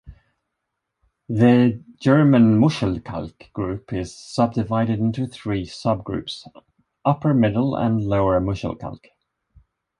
[1.29, 6.47] The German Muschelkalk Group is subdivided into three subgroups:
[7.05, 9.05] Upper, Middle and Lower Muschelkalk.